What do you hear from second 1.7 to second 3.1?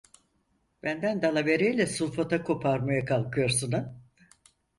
sulfata koparmaya